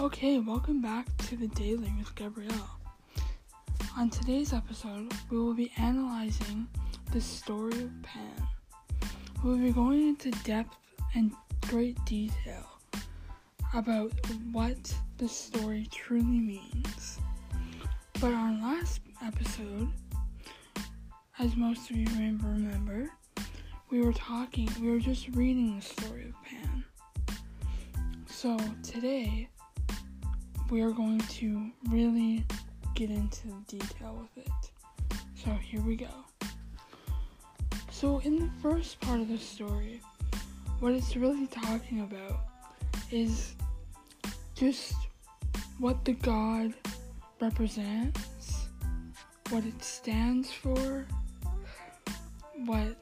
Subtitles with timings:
[0.00, 2.78] Okay, welcome back to the Daily with Gabrielle.
[3.96, 6.68] On today's episode, we will be analyzing
[7.10, 8.48] the story of Pan.
[9.42, 10.76] We will be going into depth
[11.16, 11.32] and
[11.62, 12.64] great detail
[13.74, 14.12] about
[14.52, 14.76] what
[15.16, 17.18] the story truly means.
[18.20, 19.88] But our last episode,
[21.40, 23.10] as most of you remember,
[23.90, 26.84] we were talking, we were just reading the story of Pan.
[28.28, 29.48] So today,
[30.70, 32.44] we are going to really
[32.94, 35.18] get into the detail with it.
[35.34, 36.08] So here we go.
[37.90, 40.00] So, in the first part of the story,
[40.80, 42.40] what it's really talking about
[43.10, 43.54] is
[44.54, 44.94] just
[45.78, 46.74] what the god
[47.40, 48.68] represents,
[49.50, 51.06] what it stands for,
[52.66, 52.96] what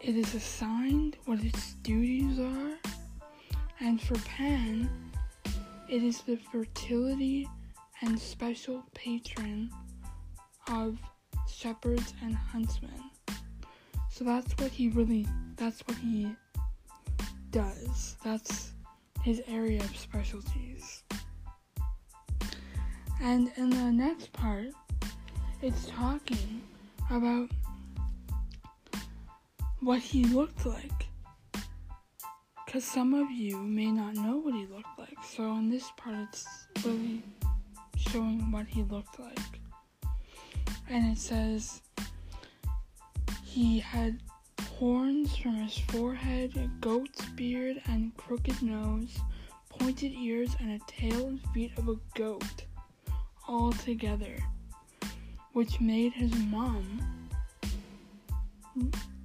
[0.00, 2.78] it is assigned, what its duties are,
[3.80, 4.90] and for Pan,
[5.88, 7.48] it is the fertility
[8.00, 9.70] and special patron
[10.68, 10.98] of
[11.48, 13.10] shepherds and huntsmen.
[14.10, 16.34] So that's what he really, that's what he
[17.50, 18.16] does.
[18.24, 18.72] That's
[19.22, 21.02] his area of specialties.
[23.20, 24.68] And in the next part,
[25.62, 26.62] it's talking
[27.10, 27.48] about
[29.80, 31.06] what he looked like.
[32.74, 35.16] Because some of you may not know what he looked like.
[35.24, 37.22] So in this part, it's really
[37.96, 39.38] showing what he looked like.
[40.90, 41.82] And it says
[43.44, 44.18] he had
[44.60, 49.16] horns from his forehead, a goat's beard and crooked nose,
[49.68, 52.64] pointed ears, and a tail and feet of a goat,
[53.46, 54.36] all together,
[55.52, 57.30] which made his mom,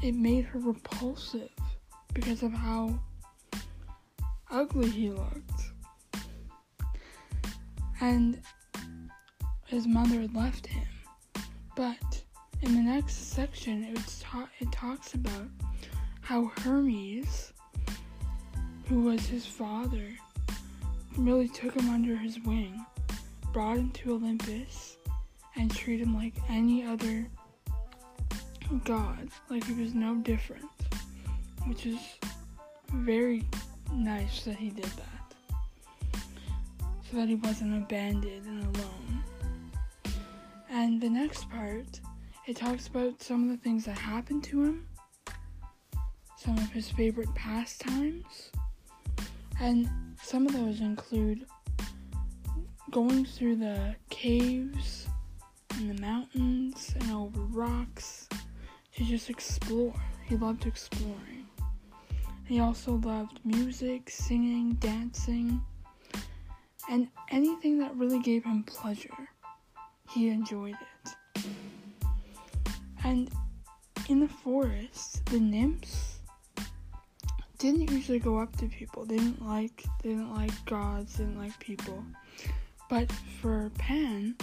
[0.00, 1.50] it made her repulsive
[2.14, 3.00] because of how
[4.52, 5.72] ugly he looked.
[8.00, 8.40] And
[9.66, 10.86] his mother left him.
[11.74, 12.22] But
[12.60, 15.48] in the next section, it, ta- it talks about
[16.20, 17.52] how Hermes,
[18.88, 20.06] who was his father,
[21.16, 22.84] really took him under his wing,
[23.52, 24.96] brought him to Olympus,
[25.56, 27.26] and treated him like any other
[28.84, 30.70] god, like he was no different,
[31.66, 31.98] which is
[32.92, 33.44] very
[33.92, 35.34] nice that he did that.
[37.10, 39.24] So that he wasn't abandoned and alone.
[40.70, 42.00] And the next part,
[42.46, 44.86] it talks about some of the things that happened to him,
[46.36, 48.50] some of his favorite pastimes,
[49.60, 49.88] and
[50.22, 51.44] some of those include
[52.90, 55.06] going through the caves
[55.74, 58.28] and the mountains and over rocks
[58.96, 59.94] to just explore.
[60.26, 61.41] He loved exploring.
[62.44, 65.60] He also loved music, singing, dancing,
[66.90, 69.30] and anything that really gave him pleasure.
[70.10, 71.44] He enjoyed it.
[73.04, 73.30] And
[74.08, 76.18] in the forest, the nymphs
[77.58, 79.04] didn't usually go up to people.
[79.04, 82.04] They didn't like they didn't like gods, didn't like people.
[82.90, 83.10] But
[83.40, 84.34] for Pan,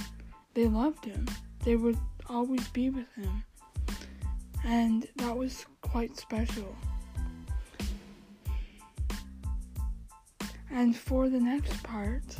[0.53, 1.27] they loved him.
[1.63, 3.43] They would always be with him.
[4.63, 6.75] And that was quite special.
[10.71, 12.37] And for the next part,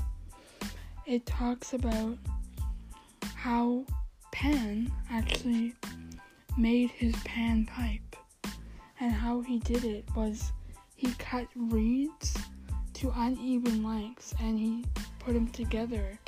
[1.05, 2.17] it talks about
[3.35, 3.85] how
[4.31, 5.73] Pan actually
[6.57, 8.15] made his pan pipe.
[8.99, 10.51] And how he did it was
[10.95, 12.37] he cut reeds
[12.95, 14.83] to uneven lengths and he
[15.19, 16.19] put them together.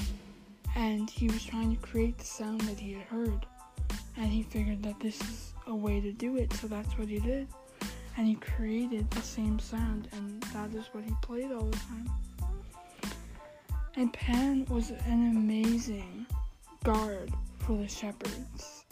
[0.75, 3.45] And he was trying to create the sound that he had heard.
[4.17, 7.19] And he figured that this is a way to do it, so that's what he
[7.19, 7.47] did
[8.17, 12.09] and he created the same sound, and that is what he played all the time.
[13.95, 16.25] And Pan was an amazing
[16.83, 18.85] guard for the shepherds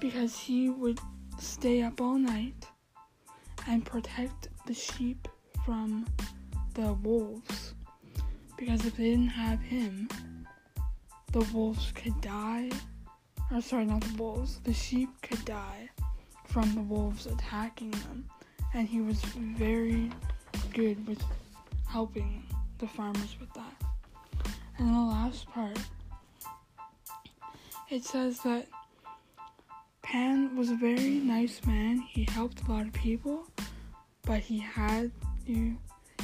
[0.00, 0.98] because he would
[1.38, 2.66] stay up all night
[3.68, 5.28] and protect the sheep
[5.64, 6.06] from
[6.74, 7.74] the wolves.
[8.56, 10.08] Because if they didn't have him,
[11.32, 12.70] the wolves could die.
[13.52, 14.60] Or sorry, not the wolves.
[14.64, 15.90] The sheep could die
[16.52, 18.28] from the wolves attacking them,
[18.74, 20.10] and he was very
[20.74, 21.22] good with
[21.88, 22.44] helping
[22.78, 23.74] the farmers with that.
[24.78, 25.78] And the last part,
[27.88, 28.66] it says that
[30.02, 32.00] Pan was a very nice man.
[32.00, 33.46] He helped a lot of people,
[34.26, 35.10] but he had
[35.46, 35.78] you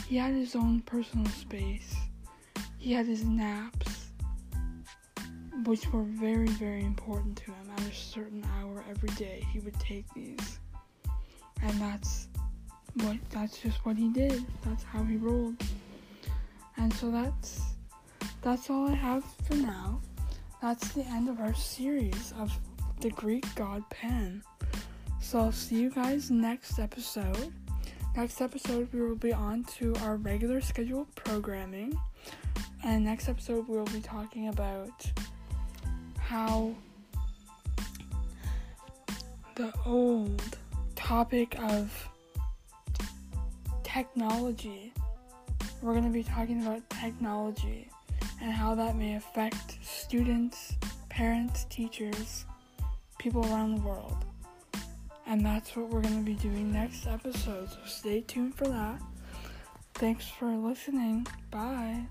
[0.07, 1.95] he had his own personal space.
[2.77, 3.98] He had his naps,
[5.65, 7.71] which were very, very important to him.
[7.77, 10.59] At a certain hour every day, he would take these.
[11.63, 12.29] And that's
[13.03, 14.45] what that's just what he did.
[14.65, 15.57] That's how he rolled.
[16.77, 17.63] And so that's
[18.43, 20.01] that's all I have for now.
[20.63, 22.57] That's the end of our series of
[23.01, 24.43] the Greek god Pan.
[25.21, 27.53] So I'll see you guys next episode.
[28.17, 31.99] Next episode we will be on to our regular scheduled programming.
[32.85, 35.07] And next episode we will be talking about
[36.29, 36.75] how
[39.55, 40.59] the old
[40.95, 41.91] topic of
[43.83, 44.93] technology.
[45.81, 47.89] We're going to be talking about technology
[48.43, 50.77] and how that may affect students,
[51.09, 52.45] parents, teachers,
[53.19, 54.27] people around the world.
[55.27, 57.71] And that's what we're going to be doing next episode.
[57.71, 59.01] So stay tuned for that.
[59.95, 61.27] Thanks for listening.
[61.51, 62.07] Bye.